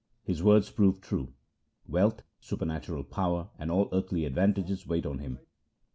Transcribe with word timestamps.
His 0.23 0.41
words 0.41 0.71
prove 0.71 0.99
true; 0.99 1.33
wealth, 1.85 2.23
supernatural 2.39 3.03
power, 3.03 3.51
and 3.59 3.69
all 3.69 3.87
earthly 3.93 4.25
advantages 4.25 4.87
wait 4.87 5.05
on 5.05 5.19
him. 5.19 5.37